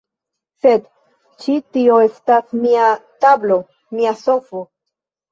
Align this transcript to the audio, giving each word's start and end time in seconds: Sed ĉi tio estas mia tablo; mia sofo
Sed 0.65 0.85
ĉi 1.43 1.57
tio 1.75 1.97
estas 2.05 2.55
mia 2.61 2.85
tablo; 3.25 3.59
mia 3.99 4.15
sofo 4.23 4.63